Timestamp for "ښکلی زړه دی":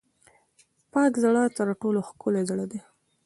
2.07-2.79